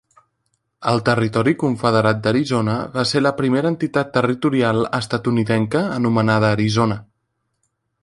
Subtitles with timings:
[0.91, 7.03] El Territori confederat d'Arizona va ser la primera entitat territorial estatunidenca anomenada Arizona.